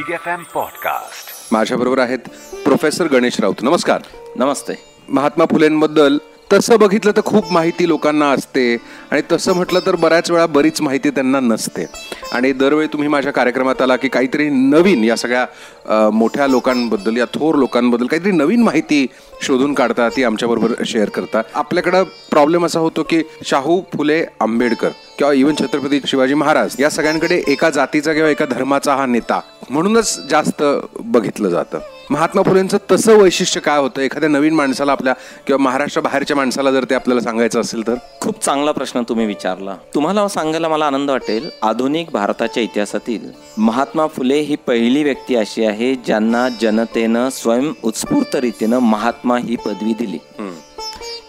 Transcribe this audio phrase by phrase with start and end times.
[0.00, 2.28] Big F M podcast माझ्याबरोबर आहेत
[2.64, 3.62] professor Ganesh Raut.
[3.62, 4.00] नमस्कार.
[4.36, 4.74] नमस्ते.
[5.08, 6.16] महात्मा फुलेंबद्दल
[6.52, 8.76] तसं बघितलं तर खूप माहिती लोकांना असते
[9.10, 11.84] आणि तसं म्हटलं तर बऱ्याच वेळा बरीच माहिती त्यांना नसते.
[12.32, 17.54] आणि दरवेळी तुम्ही माझ्या कार्यक्रमात आला की काहीतरी नवीन या सगळ्या मोठ्या लोकांबद्दल या थोर
[17.54, 19.06] लोकांबद्दल काहीतरी नवीन माहिती
[19.42, 21.42] शोधून काढता ती आमच्याबरोबर शेअर करता.
[21.54, 27.42] आपल्याकडं प्रॉब्लेम असा होतो की शाहू फुले आंबेडकर किंवा इवन छत्रपती शिवाजी महाराज या सगळ्यांकडे
[27.48, 30.62] एका जातीचा किंवा एका धर्माचा हा नेता म्हणूनच जास्त
[31.00, 31.78] बघितलं जातं.
[32.10, 34.00] महात्मा फुलेंचं तसं वैशिष्ट्य काय होतं?
[34.00, 35.12] एखाद्या नवीन माणसाला आपल्या
[35.46, 37.94] किंवा महाराष्ट्र बाहेरच्या माणसाला जर ते आपल्याला सांगायचं असेल तर?
[38.20, 39.76] खूप चांगला प्रश्न तुम्ही विचारला.
[39.94, 45.94] तुम्हाला सांगायला मला आनंद वाटेल आधुनिक भारताच्या इतिहासातील महात्मा फुले ही पहिली व्यक्ती अशी आहे
[45.94, 50.18] ज्यांना जनतेनं स्वयं उत्स्फूर्त रीतीनं महात्मा ही पदवी दिली.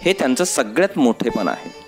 [0.01, 1.79] हे त्यांचं सगळ्यात मोठेपण आहे.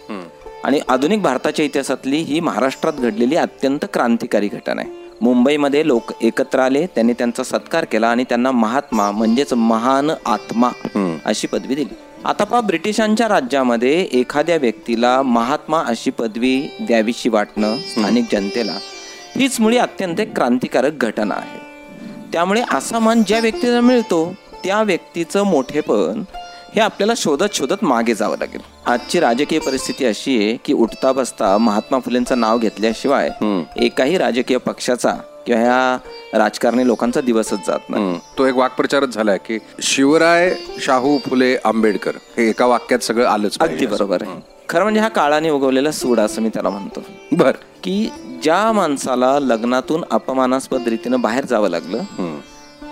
[0.63, 5.02] आणि आधुनिक भारताच्या इतिहासातली ही महाराष्ट्रात घडलेली अत्यंत क्रांतिकारी घटना आहे.
[5.23, 10.69] मुंबईमध्ये लोक एकत्र आले त्यांनी त्यांचा सत्कार केला आणि त्यांना महात्मा म्हणजेच महान आत्मा
[11.25, 11.95] अशी पदवी दिली.
[12.25, 18.77] आता पहा ब्रिटिशांच्या राज्यामध्ये एखाद्या व्यक्तीला महात्मा अशी पदवी द्यावीशी वाटणं स्थानिक जनतेला
[19.35, 21.59] हीच मुळी अत्यंत क्रांतिकारक घटना आहे.
[22.33, 24.23] त्यामुळे असा मान ज्या व्यक्तीला मिळतो
[24.63, 26.23] त्या व्यक्तीचं मोठेपण
[26.75, 28.61] हे आपल्याला शोधत शोधत मागे जावं लागेल.
[28.85, 33.29] आजची राजकीय परिस्थिती अशी आहे की उठता बसता महात्मा फुलेंचं नाव घेतल्याशिवाय
[33.75, 35.13] एकाही राजकीय पक्षाचा
[35.45, 38.17] किंवा ह्या राजकारणी लोकांचा दिवसच जात नाही.
[38.37, 43.85] तो एक वाक्प्रचारच झालाय की शिवराय शाहू फुले आंबेडकर हे एका वाक्यात सगळं आलंच अगदी.
[43.85, 44.41] बरोबर आहे.
[44.69, 47.03] खरं म्हणजे हा काळाने उगवलेला सूड असं मी त्याला म्हणतो.
[47.31, 47.51] बर.
[47.83, 48.09] की
[48.43, 52.03] ज्या माणसाला लग्नातून अपमानास्पद रीतीनं बाहेर जावं लागलं.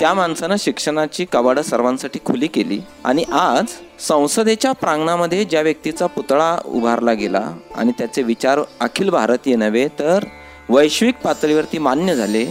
[0.02, 3.66] त्या माणसानं शिक्षणाची कवाडं सर्वांसाठी खुली केली आणि आज
[4.08, 10.24] संसदेच्या प्रांगणामध्ये ज्या व्यक्तीचा पुतळा उभारला गेला आणि त्याचे विचार अखिल भारतीय नव्हे तर
[10.70, 12.46] वैश्विक पातळीवरती मान्य झाले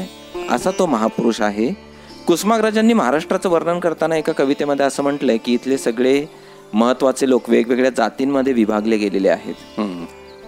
[0.50, 1.72] असा तो महापुरुष आहे
[2.26, 6.26] कुसुमाग्रजांनी महाराष्ट्राचं वर्णन करताना एका कवितेमध्ये असं म्हटलंय की इथले सगळे
[6.75, 9.54] महत्त्वाचे लोक वेगवेगळ्या जातींमध्ये विभागले गेलेले आहेत.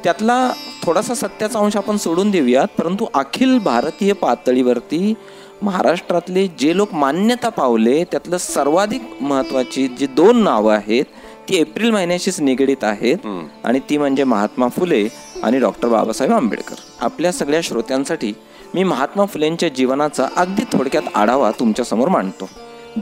[0.04, 5.14] त्यातला थोडासा सत्याचा अंश आपण सोडून देऊयात परंतु अखिल भारतीय पातळीवरती
[5.62, 11.04] महाराष्ट्रातले जे लोक मान्यता पावले त्यातलं सर्वाधिक महत्वाची जी दोन नावं आहेत
[11.48, 13.26] ती एप्रिल महिन्याशीच निगडीत आहेत.
[13.64, 15.06] आणि ती म्हणजे महात्मा फुले
[15.42, 16.74] आणि डॉक्टर बाबासाहेब आंबेडकर.
[17.00, 18.32] आपल्या सगळ्या श्रोत्यांसाठी
[18.74, 22.48] मी महात्मा फुलेंच्या जीवनाचा अगदी थोडक्यात आढावा तुमच्यासमोर मांडतो.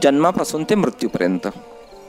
[0.03, 1.49] जन्मापासून ते मृत्यूपर्यंत.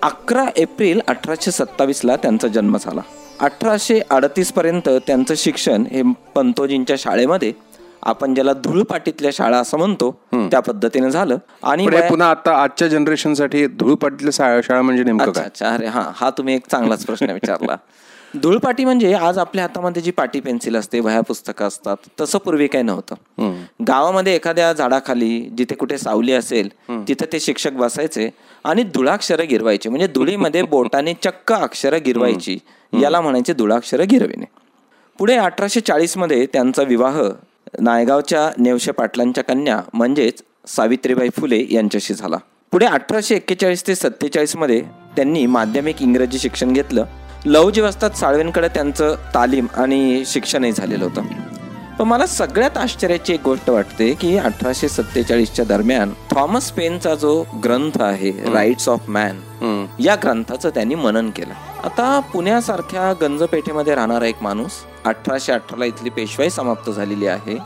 [0.01, 3.01] अकरा एप्रिल अठराशे सत्तावीसला त्यांचा जन्म झाला.
[3.39, 6.01] अठराशे अडतीस पर्यंत त्यांचं शिक्षण हे
[6.35, 7.53] पंतोजींच्या शाळेमध्ये
[8.03, 11.37] आपण ज्याला धुळपाटीतल्या शाळा असं म्हणतो त्या पद्धतीने झालं.
[11.63, 15.45] आणि पुन्हा आता आजच्या जनरेशनसाठी धुळपाटीतल्या शाळा म्हणजे नेमकं काय?
[15.45, 17.75] अच्छा अरे हा हा तुम्ही एक चांगलाच प्रश्न विचारला.
[18.35, 22.83] धुळपाटी म्हणजे आज आपल्या हातामध्ये जी पाटी पेन्सिल असते वह्या पुस्तकं असतात तसं पूर्वी काही
[22.83, 23.15] नव्हतं.
[23.87, 26.69] गावामध्ये एखाद्या झाडाखाली जिथे कुठे सावली असेल
[27.07, 28.29] तिथे ते शिक्षक बसायचे
[28.65, 29.89] आणि धुळाक्षरं गिरवायचे.
[29.89, 32.57] म्हणजे धुळीमध्ये बोटाने चक्क अक्षरं गिरवायची.
[32.93, 34.45] याला म्हणायचे धुळाक्षरं गिरविणे.
[35.19, 37.21] पुढे अठराशे चाळीसमध्ये त्यांचा विवाह
[37.79, 42.37] नायगावच्या नेवशे पाटलांच्या कन्या म्हणजेच सावित्रीबाई फुले यांच्याशी झाला.
[42.71, 44.81] पुढे अठराशे एक्केचाळीस ते सत्तेचाळीसमध्ये
[45.15, 47.05] त्यांनी माध्यमिक इंग्रजी शिक्षण घेतलं.
[47.45, 51.21] लवजी वस्तात साळवेंकडे त्यांचं तालीम आणि शिक्षणही झालेलं होतं.
[51.99, 58.01] पण मला सगळ्यात आश्चर्याची एक गोष्ट वाटते की अठराशे सत्तेचाळीसच्या दरम्यान थॉमस पेनचा जो ग्रंथ
[58.01, 61.53] आहे राईट्स ऑफ मॅन या ग्रंथाचं त्यांनी मनन केलं.
[61.83, 64.71] आता पुण्यासारख्या गंजपेठेमध्ये राहणारा एक माणूस
[65.05, 67.57] अठराशे अठराला इथली पेशवाई समाप्त झालेली आहे.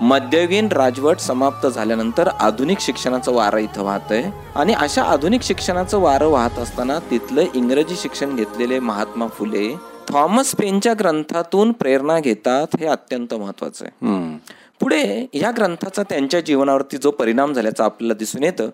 [0.00, 4.22] मध्ययुगीन राजवट समाप्त झाल्यानंतर आधुनिक शिक्षणाचं वारं इथं वाहतंय.
[4.56, 9.68] आणि अशा आधुनिक शिक्षणाचं वारं वाहत असताना तिथलं इंग्रजी शिक्षण घेतलेले महात्मा फुले
[10.08, 14.38] थॉमस पेनच्या ग्रंथातून प्रेरणा घेतात हे अत्यंत महत्वाचं आहे.
[14.80, 18.68] पुढे या ग्रंथाचा त्यांच्या जीवनावरती जो परिणाम झाल्याचा आपल्याला दिसून येतं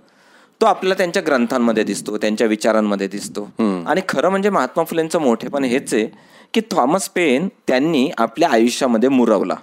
[0.60, 3.48] तो आपल्याला त्यांच्या ग्रंथांमध्ये दिसतो त्यांच्या विचारांमध्ये दिसतो.
[3.86, 6.06] आणि खरं म्हणजे महात्मा फुलेंचं मोठेपण हेच आहे
[6.54, 9.54] की थॉमस पेन त्यांनी आपल्या आयुष्यामध्ये मुरवला.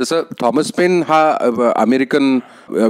[0.00, 1.20] जसं थॉमस पेन हा
[1.76, 2.38] अमेरिकन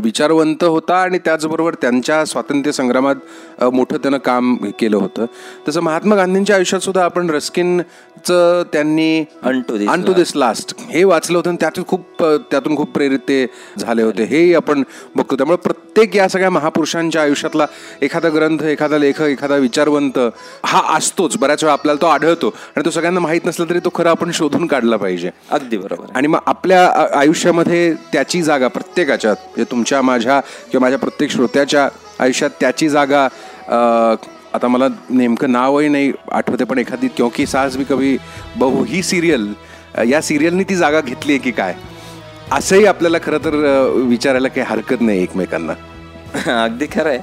[0.02, 5.26] विचारवंत होता आणि त्याचबरोबर त्यांच्या स्वातंत्र्य संग्रामात मोठं त्यानं काम केलं होतं.
[5.68, 11.50] तसं महात्मा गांधींच्या आयुष्यात सुद्धा आपण रस्किनचं त्यांनी अन टू दिस लास्ट हे वाचलं होतं
[11.50, 13.46] आणि त्यातून खूप त्यातून खूप प्रेरित ते
[13.78, 14.24] झाले होते.
[14.24, 14.82] हेही आपण
[15.16, 15.36] बघतो.
[15.36, 17.66] त्यामुळे प्रत्येक या सगळ्या महापुरुषांच्या आयुष्यातला
[18.02, 20.18] एखादा ग्रंथ एखादा लेखक एखादा विचारवंत
[20.64, 21.36] हा असतोच.
[21.36, 24.66] बऱ्याच वेळा आपल्याला तो आढळतो आणि तो सगळ्यांना माहीत नसला तरी तो खरं आपण शोधून
[24.66, 25.30] काढला पाहिजे.
[25.50, 31.30] अगदी बरोबर आणि मग आपल्या आयुष्यामध्ये त्याची जागा प्रत्येकाच्यात म्हणजे तुमच्या माझ्या किंवा माझ्या प्रत्येक
[31.30, 33.28] श्रोत्याच्या आयुष्यात त्याची जागा
[34.54, 38.16] आता मला नेमकं नावही नाही आठवते पण एखादी क्योंकि सास भी कभी
[38.56, 39.52] बहु ही सिरियल
[40.08, 41.74] या सिरियलनी ती जागा घेतली आहे की काय?
[42.52, 43.54] असंही आपल्याला खरं तर
[44.08, 45.72] विचारायला काही हरकत नाही एकमेकांना.
[46.64, 47.18] अगदी खरं आहे.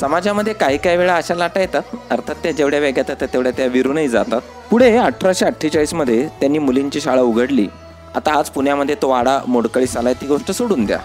[0.00, 1.82] समाजामध्ये काही काही वेळा अशा लाटा येतात.
[2.10, 4.40] अर्थात त्या जेवढ्या वेगात येतात तेवढ्या त्या विरूनही जातात.
[4.70, 7.66] पुढे अठराशे अठ्ठेचाळीसमध्ये त्यांनी मुलींची शाळा उघडली.
[8.14, 10.98] आता आज पुण्यामध्ये तो वाडा मोडकळीस आलाय ती गोष्ट सोडून द्या.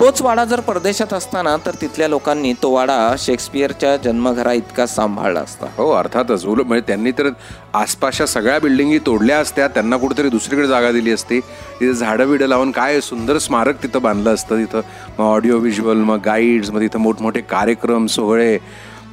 [0.00, 5.66] तोच वाडा जर परदेशात असताना तर तिथल्या लोकांनी तो वाडा शेक्सपियरच्या जन्मघरा इतका सांभाळला असता.
[5.76, 6.44] हो अर्थातच.
[6.44, 7.28] उलट म्हणजे त्यांनी तर
[7.74, 11.40] आसपासच्या सगळ्या बिल्डिंगी तोडल्या असत्या त्यांना कुठेतरी दुसरीकडे जागा दिली असती.
[11.80, 14.58] तिथे झाडं बिडं लावून काय सुंदर स्मारक तिथं बांधलं असतं.
[14.58, 14.80] तिथं
[15.18, 18.58] मग ऑडिओ व्हिज्युअल मग गाईड्स मग तिथं मोठमोठे कार्यक्रम सोहळे.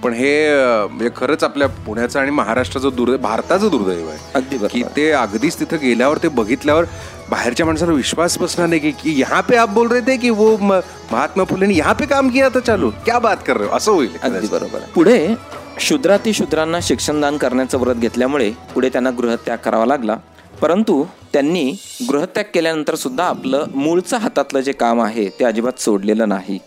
[0.04, 0.50] पण हे
[0.88, 4.18] म्हणजे खरंच आपल्या पुण्याचं आणि महाराष्ट्राचं दुर्दैव भारताचं दुर्दैव आहे.
[4.36, 4.58] अगदी.
[4.72, 6.86] की ते अगदीच तिथं गेल्यावर ते बघितल्यावर
[7.30, 10.58] बाहेरच्या माणसाला विश्वास बसला नाही की की यहाँ पे आप बोल रहे थे की वो
[10.58, 12.60] महात्मा फुले ने यहाँ पे काम किया था?
[12.60, 13.76] चालू क्या बात कर रहे हो?
[13.76, 14.10] असं होईल.
[14.24, 14.80] अगदी बरोबर.
[14.96, 15.36] पुढे
[15.80, 20.16] शूद्राती शूद्रांना शिक्षणदान करण्याचं व्रत घेतल्यामुळे पुढे त्यांना गृहत्याग करावा लागला.
[20.62, 21.76] परंतु त्यांनी
[22.10, 26.60] गृहत्याग केल्यानंतर सुद्धा आपलं मूळचं हातातलं जे काम आहे ते अजिबात सोडलेलं नाही.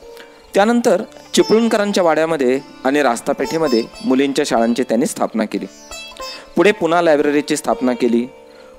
[0.54, 1.02] त्यानंतर
[1.34, 5.66] चिपळूणकरांच्या वाड्यामध्ये आणि रास्तापेठेमध्ये मुलींच्या शाळांची त्यांनी स्थापना केली.
[6.56, 8.26] पुढे पुन्हा लायब्ररीची स्थापना केली.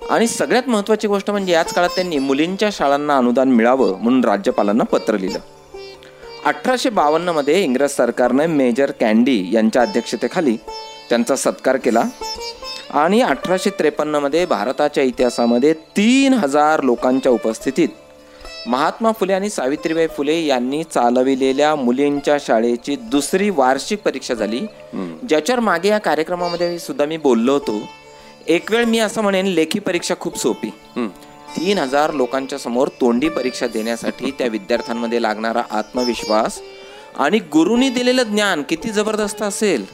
[0.09, 5.17] आणि सगळ्यात महत्त्वाची गोष्ट म्हणजे याच काळात त्यांनी मुलींच्या शाळांना अनुदान मिळावं म्हणून राज्यपालांना पत्र
[5.17, 5.39] लिहिलं.
[6.45, 10.55] अठराशे बावन्नमध्ये इंग्रज सरकारने मेजर कॅन्डी यांच्या अध्यक्षतेखाली
[11.09, 12.03] त्यांचा सत्कार केला.
[12.91, 17.89] आणि अठराशे त्रेपन्नमध्ये भारताच्या इतिहासामध्ये तीन हजार लोकांच्या उपस्थितीत
[18.67, 24.59] महात्मा फुले आणि सावित्रीबाई फुले यांनी चालविलेल्या मुलींच्या शाळेची दुसरी वार्षिक परीक्षा झाली.
[25.29, 27.79] ज्याच्यावर मागे या कार्यक्रमामध्ये सुद्धा मी बोललो होतो.
[28.47, 30.69] एक वेळ मी असं म्हणेन लेखी परीक्षा खूप सोपी.
[31.57, 36.59] तीन हजार लोकांच्या समोर तोंडी परीक्षा देण्यासाठी त्या विद्यार्थ्यांमध्ये लागणारा आत्मविश्वास
[37.19, 39.85] आणि गुरुनी दिलेलं ज्ञान किती जबरदस्त असेल.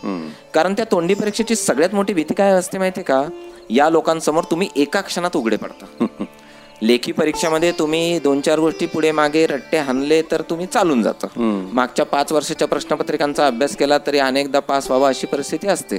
[0.53, 3.23] कारण त्या तोंडी परीक्षेची सगळ्यात मोठी भीती काय असते माहितीये का?
[3.69, 6.05] या लोकांसमोर तुम्ही एका क्षणात उघडे पडता.
[6.81, 11.27] लेखी परीक्षामध्ये तुम्ही दोन चार गोष्टी पुढे मागे रट्टे हाणले तर तुम्ही चालून जाता.
[11.73, 15.97] मागच्या पाच वर्षाच्या प्रश्नपत्रिकांचा अभ्यास केला तरी अनेकदा पास व्हावा अशी परिस्थिती असते.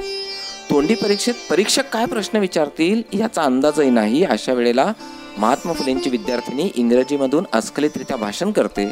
[0.70, 4.24] तोंडी परीक्षेत परीक्षक काय प्रश्न विचारतील याचा अंदाजही नाही.
[4.24, 4.92] अशा वेळेला
[5.38, 8.86] महात्मा फुलेंची विद्यार्थिनी इंग्रजीमधून अस्खलितरित्या भाषण करते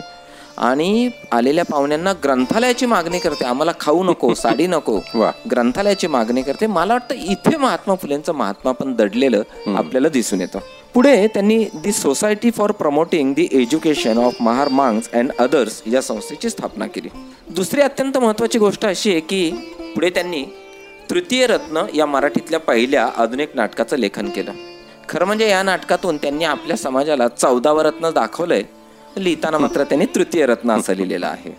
[0.59, 3.45] आणि आलेल्या पाहुण्यांना ग्रंथालयाची मागणी करते.
[3.45, 4.99] आम्हाला खाऊ नको साडी नको.
[5.51, 6.67] ग्रंथालयाची मागणी करते.
[6.67, 9.43] मला वाटतं इथे महात्मा फुलेंचं महात्मा पण दडलेलं
[9.77, 10.59] आपल्याला दिसून येतं.
[10.95, 16.51] पुढे त्यांनी the society for promoting the education of Mahar Mangs and others या संस्थेची
[16.51, 17.09] स्थापना केली.
[17.51, 19.51] दुसरी अत्यंत महत्वाची गोष्ट अशी आहे की
[19.95, 20.45] पुढे त्यांनी
[21.11, 24.53] तृतीय रत्न या मराठीतल्या पहिल्या आधुनिक नाटकाचं लेखन केलं.
[25.09, 28.63] खरं म्हणजे या नाटकातून त्यांनी आपल्या समाजाला चौदावं रत्न दाखवलंय.
[29.17, 31.57] लिहिताना मात्र त्यांनी तृतीय रत्न असं लिहिलेलं आहे.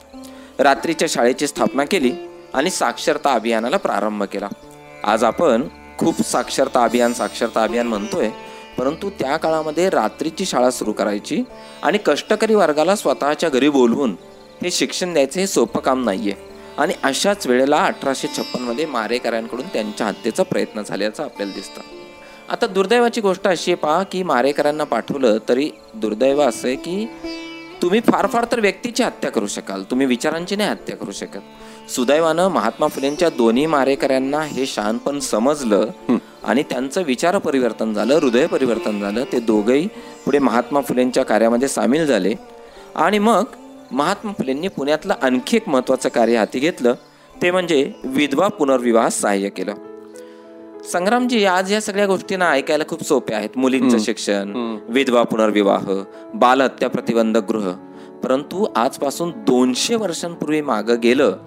[0.60, 2.12] रात्रीच्या शाळेची स्थापना केली
[2.54, 4.48] आणि साक्षरता अभियानाला प्रारंभ केला.
[5.04, 5.68] आज आपण
[5.98, 8.30] खूप साक्षरता अभियान साक्षरता अभियान म्हणतोय
[8.78, 11.44] परंतु त्या काळामध्ये रात्रीची शाळा सुरू करायची
[11.84, 14.16] आणि कष्टकरी वर्गाला स्वतःच्या घरी बोलवून
[14.64, 16.49] हे शिक्षण द्यायचं हे सोपं काम नाही आहे
[16.80, 21.82] आणि अशाच वेळेला अठराशे छप्पनमध्ये मारेकऱ्यांकडून त्यांच्या हत्येचा प्रयत्न झाल्याचं आपल्याला दिसतं.
[22.50, 27.06] आता दुर्दैवाची गोष्ट अशी आहे पहा की मारेकऱ्यांना पाठवलं तरी दुर्दैव असं आहे की
[27.82, 31.40] तुम्ही फार फार तर व्यक्तीची हत्या करू शकाल तुम्ही विचारांची नाही हत्या करू शकत.
[31.90, 39.00] सुदैवानं महात्मा फुलेंच्या दोन्ही मारेकऱ्यांना हे शहाणपण समजलं आणि त्यांचं विचार परिवर्तन झालं हृदय परिवर्तन
[39.02, 39.88] झालं ते दोघंही
[40.26, 42.34] पुढे महात्मा फुलेंच्या कार्यामध्ये सामील झाले.
[42.96, 43.44] आणि मग
[43.92, 46.94] महात्मा फुलेंनी पुण्यातलं आणखी एक महत्वाचं कार्य हाती घेतलं
[47.42, 49.74] ते म्हणजे विधवा पुनर्विवाह सहाय्य केलं.
[50.92, 53.50] संग्रामजी आज या सगळ्या गोष्टींना ऐकायला खूप सोप्या आहेत.
[53.56, 57.72] मुलींचं शिक्षण विधवा पुनर्विवाह बालहत्या प्रतिबंधक गृह.
[58.24, 61.38] परंतु आजपासून दोनशे वर्षांपूर्वी मागं गेलं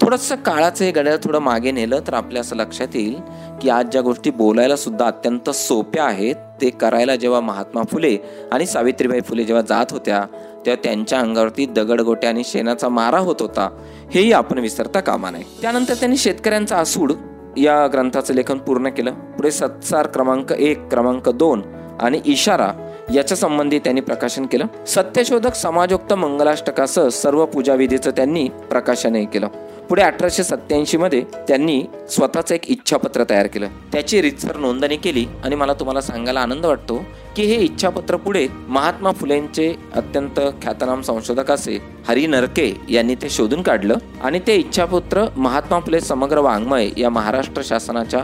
[0.00, 3.16] थोडंसं काळाचं हे घड्याळ थोडं मागे नेलं तर आपल्या असं लक्षात येईल
[3.62, 8.16] की आज ज्या गोष्टी बोलायला सुद्धा अत्यंत सोप्या आहेत ते करायला जेव्हा महात्मा फुले
[8.52, 10.24] आणि सावित्रीबाई फुले जेव्हा जात होत्या
[10.66, 13.68] तेव्हा त्यांच्या अंगावरती दगडगोट्या आणि शेणाचा मारा होत होता
[14.14, 15.42] हेही आपण विसरता कामा नये.
[15.62, 17.12] त्यानंतर त्यांनी शेतकऱ्यांचा आसूड
[17.56, 19.10] या ग्रंथाचं लेखन पूर्ण केलं.
[19.10, 21.62] पुढे सत्सार क्रमांक एक क्रमांक दोन
[22.00, 22.72] आणि इशारा
[23.14, 24.64] याच्या संबंधी त्यांनी प्रकाशन केलं.
[24.86, 29.48] सत्यशोधक समाजोक्त मंगलाष्टकासह सर्व पूजाविधीचं त्यांनी प्रकाशनही केलं.
[29.88, 33.68] पुढे अठराशे सत्याऐंशी मध्ये त्यांनी स्वतःचं एक इच्छापत्र तयार केलं.
[33.92, 36.96] त्याची रितसर नोंदणी केली आणि मला तुम्हाला सांगायला आनंद वाटतो
[37.36, 41.78] की हे इच्छापत्र पुढे महात्मा फुलेंचे अत्यंत ख्यातनाम संशोधक असे
[42.08, 47.62] हरी नरके यांनी ते शोधून काढलं आणि ते इच्छापत्र महात्मा फुले समग्र वाङ्मय या महाराष्ट्र
[47.64, 48.20] शासनाच्या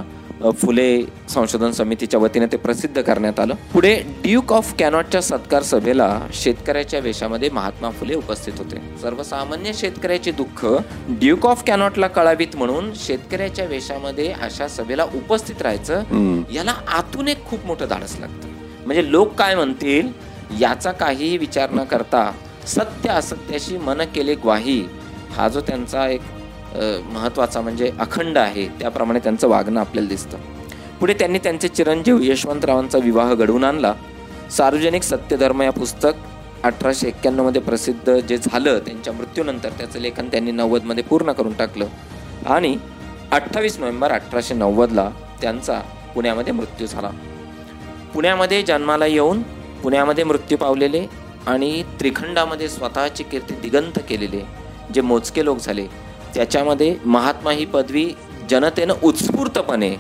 [0.53, 3.55] फुले संशोधन समितीच्या वतीने ते प्रसिद्ध करण्यात आलं.
[3.73, 8.81] पुढे ड्यूक ऑफ कॅनॉटच्या सत्कार सभेला शेतकऱ्याच्या वेशामध्ये महात्मा फुले उपस्थित होते.
[9.03, 10.65] सर्वसामान्य शेतकऱ्याचे दुःख
[11.11, 17.67] ड्यूक ऑफ कॅनॉटला कळावीत म्हणून शेतकऱ्याच्या वेशामध्ये अशा सभेला उपस्थित राहायचं याला आतून एक खूप
[17.67, 18.49] मोठं धाडस लागतं.
[18.87, 20.09] म्हणजे लोक काय म्हणतील
[20.61, 22.31] याचा काहीही विचार न करता
[22.67, 24.81] सत्य असत्याशी मन केले ग्वाही
[25.37, 26.21] हा जो त्यांचा एक
[27.13, 30.39] महत्त्वाचा म्हणजे अखंड आहे त्याप्रमाणे त्यांचं वागणं आपल्याला दिसतं.
[31.01, 33.95] पुढे त्यांनी त्यांचे चिरंजीव यशवंतरावांचा विवाह घडवून आणला.
[34.51, 36.13] सार्वजनिक सत्यधर्म या पुस्तक
[36.63, 41.87] अठराशे एक्क्याण्णवमध्ये प्रसिद्ध जे झालं त्यांच्या मृत्यूनंतर त्याचं लेखन त्यांनी नव्वदमध्ये पूर्ण करून टाकलं.
[42.47, 42.77] आणि
[43.33, 45.81] अठ्ठावीस नोव्हेंबर अठराशे नव्वदला त्यांचा
[46.15, 47.11] पुण्यामध्ये मृत्यू झाला.
[48.15, 49.43] पुण्यामध्ये जन्माला येऊन
[49.83, 51.07] पुण्यामध्ये मृत्यू पावलेले
[51.47, 54.43] आणि त्रिखंडामध्ये स्वतःची कीर्ती दिगंत केलेले
[54.95, 55.87] जे मोजके लोक झाले
[56.35, 58.13] त्याच्यामध्ये महात्मा ही पदवी
[58.51, 59.97] जनतेनं उत्स्फूर्तपणे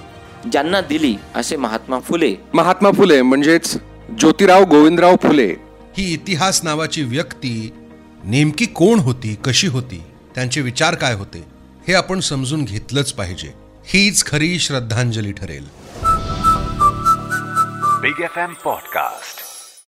[0.52, 2.34] ज्यांना दिली असे महात्मा फुले.
[2.54, 3.76] महात्मा फुले म्हणजेच
[4.18, 5.54] ज्योतिराव गोविंदराव फुले.
[5.98, 7.72] ही इतिहास नावाची व्यक्ती
[8.24, 10.02] नेमकी कोण होती कशी होती
[10.34, 11.44] त्यांचे विचार काय होते
[11.88, 13.48] हे आपण समजून घेतलंच पाहिजे.
[13.84, 15.84] हीच खरी श्रद्धांजली ठरेल.
[18.04, 19.53] Big FM Podcast.